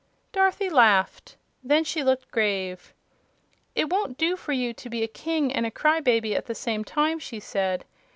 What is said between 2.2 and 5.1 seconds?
grave. "It won't do for you to be a